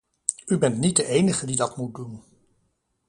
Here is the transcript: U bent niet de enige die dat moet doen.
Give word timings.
U 0.45 0.57
bent 0.57 0.77
niet 0.77 0.95
de 0.95 1.05
enige 1.07 1.45
die 1.45 1.55
dat 1.55 1.77
moet 1.77 1.95
doen. 1.95 2.23